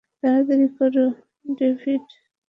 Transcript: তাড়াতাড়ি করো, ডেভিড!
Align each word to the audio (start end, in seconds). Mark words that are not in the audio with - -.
তাড়াতাড়ি 0.21 0.67
করো, 0.77 1.05
ডেভিড! 1.57 2.05